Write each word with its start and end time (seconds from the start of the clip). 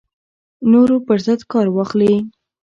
نورو 0.71 0.97
پر 1.07 1.17
ضد 1.25 1.41
کار 1.51 1.67
واخلي 1.75 2.13